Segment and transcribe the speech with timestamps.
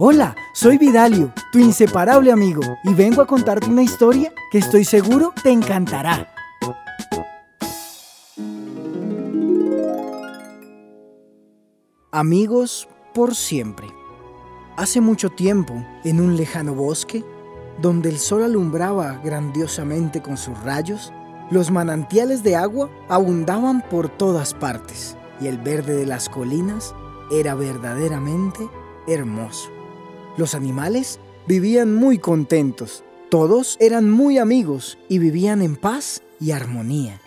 [0.00, 5.34] Hola, soy Vidalio, tu inseparable amigo, y vengo a contarte una historia que estoy seguro
[5.42, 6.32] te encantará.
[12.12, 13.88] Amigos por siempre.
[14.76, 17.24] Hace mucho tiempo, en un lejano bosque,
[17.82, 21.12] donde el sol alumbraba grandiosamente con sus rayos,
[21.50, 26.94] los manantiales de agua abundaban por todas partes y el verde de las colinas
[27.32, 28.60] era verdaderamente
[29.08, 29.77] hermoso.
[30.38, 31.18] Los animales
[31.48, 37.20] vivían muy contentos, todos eran muy amigos y vivían en paz y armonía.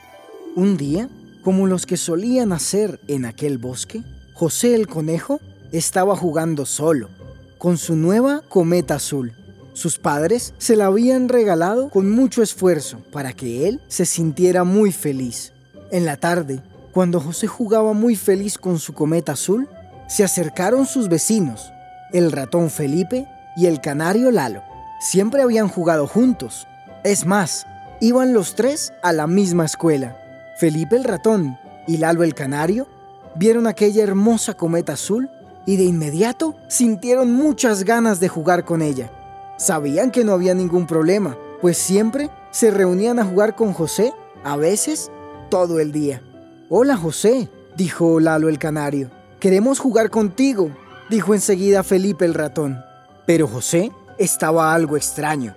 [0.56, 1.10] Un día,
[1.44, 4.02] como los que solían hacer en aquel bosque,
[4.34, 5.42] José el conejo
[5.74, 7.10] estaba jugando solo,
[7.58, 9.34] con su nueva cometa azul.
[9.74, 14.94] Sus padres se la habían regalado con mucho esfuerzo para que él se sintiera muy
[14.94, 15.52] feliz.
[15.92, 19.68] En la tarde, cuando José jugaba muy feliz con su cometa azul,
[20.08, 21.74] se acercaron sus vecinos
[22.14, 24.64] el ratón Felipe y el canario Lalo.
[25.00, 26.68] Siempre habían jugado juntos.
[27.04, 27.66] Es más,
[28.00, 30.18] iban los tres a la misma escuela.
[30.58, 32.88] Felipe el ratón y Lalo el canario
[33.36, 35.30] vieron aquella hermosa cometa azul
[35.66, 39.12] y de inmediato sintieron muchas ganas de jugar con ella.
[39.58, 44.58] Sabían que no había ningún problema, pues siempre se reunían a jugar con José, a
[44.58, 45.12] veces
[45.50, 46.22] todo el día.
[46.70, 49.12] Hola José, dijo Lalo el canario.
[49.40, 50.72] Queremos jugar contigo
[51.12, 52.84] dijo enseguida Felipe el ratón.
[53.28, 55.56] Pero José estaba algo extraño.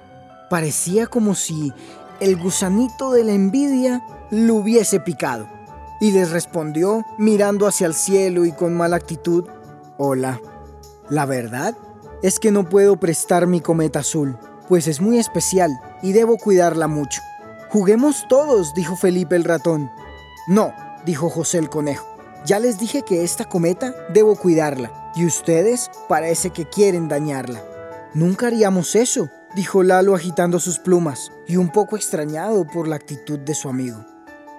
[0.50, 1.72] Parecía como si
[2.20, 5.48] el gusanito de la envidia lo hubiese picado.
[6.00, 9.44] Y les respondió mirando hacia el cielo y con mala actitud,
[9.96, 10.40] Hola,
[11.08, 11.76] la verdad
[12.20, 14.36] es que no puedo prestar mi cometa azul,
[14.68, 15.70] pues es muy especial
[16.02, 17.22] y debo cuidarla mucho.
[17.70, 19.88] Juguemos todos, dijo Felipe el ratón.
[20.48, 20.72] No,
[21.06, 22.06] dijo José el conejo.
[22.44, 27.62] Ya les dije que esta cometa debo cuidarla y ustedes parece que quieren dañarla.
[28.14, 33.38] Nunca haríamos eso, dijo Lalo agitando sus plumas y un poco extrañado por la actitud
[33.38, 34.04] de su amigo.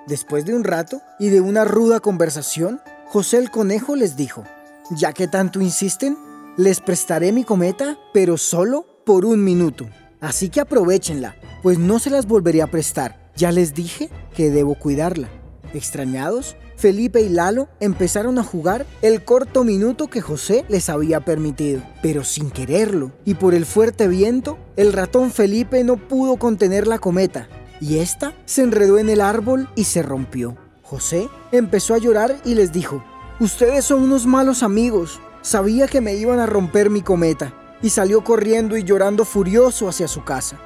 [0.07, 4.43] Después de un rato y de una ruda conversación, José el conejo les dijo,
[4.91, 6.17] ya que tanto insisten,
[6.57, 9.87] les prestaré mi cometa, pero solo por un minuto.
[10.21, 13.31] Así que aprovechenla, pues no se las volveré a prestar.
[13.35, 15.29] Ya les dije que debo cuidarla.
[15.75, 21.81] Extrañados, Felipe y Lalo empezaron a jugar el corto minuto que José les había permitido,
[22.01, 26.97] pero sin quererlo, y por el fuerte viento, el ratón Felipe no pudo contener la
[26.97, 27.49] cometa,
[27.81, 30.55] y ésta se enredó en el árbol y se rompió.
[30.81, 33.03] José empezó a llorar y les dijo,
[33.41, 38.23] Ustedes son unos malos amigos, sabía que me iban a romper mi cometa, y salió
[38.23, 40.57] corriendo y llorando furioso hacia su casa.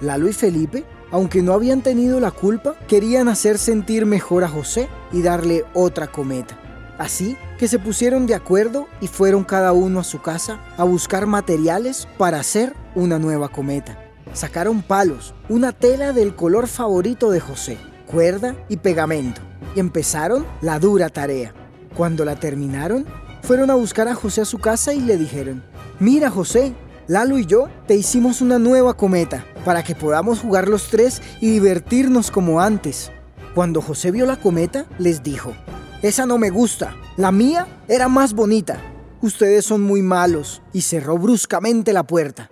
[0.00, 4.88] Lalo y Felipe aunque no habían tenido la culpa, querían hacer sentir mejor a José
[5.12, 6.58] y darle otra cometa.
[6.98, 11.28] Así que se pusieron de acuerdo y fueron cada uno a su casa a buscar
[11.28, 13.96] materiales para hacer una nueva cometa.
[14.32, 17.78] Sacaron palos, una tela del color favorito de José,
[18.10, 19.40] cuerda y pegamento,
[19.76, 21.54] y empezaron la dura tarea.
[21.96, 23.06] Cuando la terminaron,
[23.44, 25.62] fueron a buscar a José a su casa y le dijeron,
[26.00, 26.74] mira José,
[27.06, 31.50] Lalo y yo te hicimos una nueva cometa para que podamos jugar los tres y
[31.50, 33.10] divertirnos como antes.
[33.54, 35.52] Cuando José vio la cometa, les dijo,
[36.02, 38.80] esa no me gusta, la mía era más bonita.
[39.22, 42.50] Ustedes son muy malos y cerró bruscamente la puerta.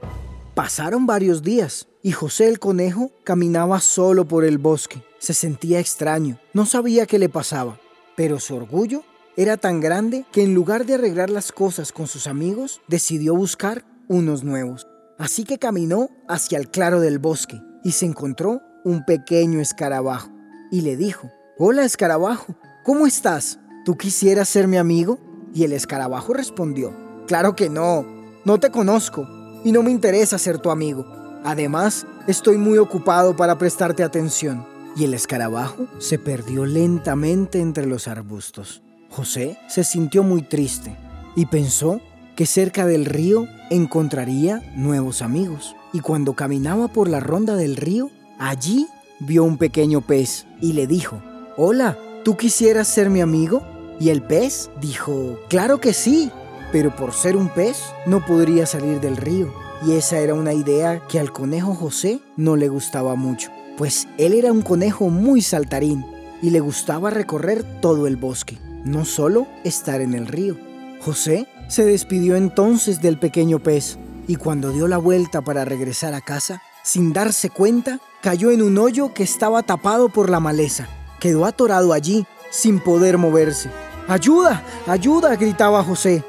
[0.55, 5.03] Pasaron varios días y José el conejo caminaba solo por el bosque.
[5.19, 7.79] Se sentía extraño, no sabía qué le pasaba,
[8.17, 9.03] pero su orgullo
[9.37, 13.85] era tan grande que en lugar de arreglar las cosas con sus amigos, decidió buscar
[14.09, 14.87] unos nuevos.
[15.23, 20.33] Así que caminó hacia el claro del bosque y se encontró un pequeño escarabajo
[20.73, 23.61] y le dijo, Hola escarabajo, ¿cómo estás?
[23.85, 25.21] ¿Tú quisieras ser mi amigo?
[25.55, 26.93] Y el escarabajo respondió,
[27.29, 28.05] Claro que no,
[28.45, 29.29] no te conozco
[29.63, 31.07] y no me interesa ser tu amigo.
[31.45, 34.67] Además, estoy muy ocupado para prestarte atención.
[34.97, 38.83] Y el escarabajo se perdió lentamente entre los arbustos.
[39.09, 40.97] José se sintió muy triste
[41.37, 42.01] y pensó
[42.37, 45.77] que cerca del río encontraría nuevos amigos.
[45.93, 48.87] Y cuando caminaba por la ronda del río, allí
[49.21, 51.23] vio un pequeño pez y le dijo,
[51.57, 53.63] Hola, ¿tú quisieras ser mi amigo?
[54.01, 56.31] Y el pez dijo, Claro que sí,
[56.73, 59.53] pero por ser un pez no podría salir del río.
[59.87, 64.33] Y esa era una idea que al conejo José no le gustaba mucho, pues él
[64.33, 66.05] era un conejo muy saltarín
[66.41, 70.57] y le gustaba recorrer todo el bosque, no solo estar en el río.
[71.05, 76.21] José se despidió entonces del pequeño pez y cuando dio la vuelta para regresar a
[76.21, 80.89] casa, sin darse cuenta, cayó en un hoyo que estaba tapado por la maleza.
[81.19, 83.69] Quedó atorado allí, sin poder moverse.
[84.07, 84.63] ¡Ayuda!
[84.87, 85.35] ¡Ayuda!
[85.35, 86.23] gritaba José.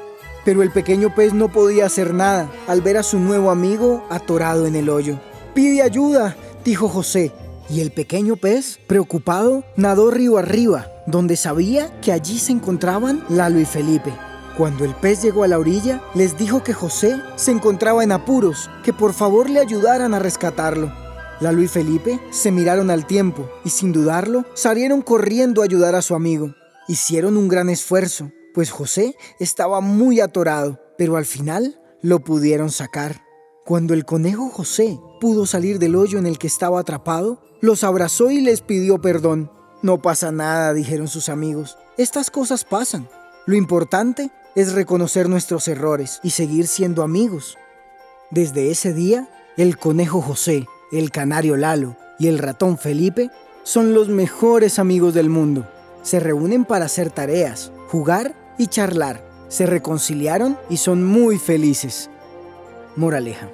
[0.44, 4.66] Pero el pequeño pez no podía hacer nada al ver a su nuevo amigo atorado
[4.66, 5.20] en el hoyo.
[5.54, 7.32] Pide ayuda, dijo José,
[7.70, 13.60] y el pequeño pez, preocupado, nadó río arriba, donde sabía que allí se encontraban Lalo
[13.60, 14.12] y Felipe.
[14.56, 18.70] Cuando el pez llegó a la orilla, les dijo que José se encontraba en apuros,
[18.84, 20.92] que por favor le ayudaran a rescatarlo.
[21.40, 26.02] Lalo y Felipe se miraron al tiempo y sin dudarlo salieron corriendo a ayudar a
[26.02, 26.54] su amigo.
[26.86, 33.22] Hicieron un gran esfuerzo, pues José estaba muy atorado, pero al final lo pudieron sacar.
[33.64, 38.30] Cuando el conejo José pudo salir del hoyo en el que estaba atrapado, los abrazó
[38.30, 39.50] y les pidió perdón.
[39.82, 41.76] No pasa nada, dijeron sus amigos.
[41.98, 43.08] Estas cosas pasan.
[43.46, 47.58] Lo importante es reconocer nuestros errores y seguir siendo amigos.
[48.30, 53.30] Desde ese día, el conejo José, el canario Lalo y el ratón Felipe
[53.62, 55.66] son los mejores amigos del mundo.
[56.02, 59.24] Se reúnen para hacer tareas, jugar y charlar.
[59.48, 62.10] Se reconciliaron y son muy felices.
[62.96, 63.48] Moraleja.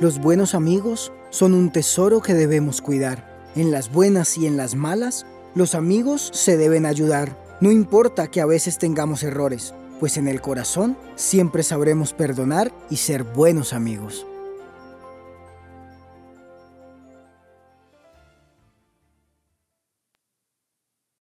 [0.00, 3.36] Los buenos amigos son un tesoro que debemos cuidar.
[3.54, 7.36] En las buenas y en las malas, los amigos se deben ayudar.
[7.60, 12.96] No importa que a veces tengamos errores, pues en el corazón siempre sabremos perdonar y
[12.96, 14.26] ser buenos amigos.